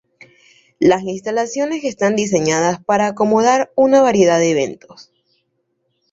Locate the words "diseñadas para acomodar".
2.15-3.71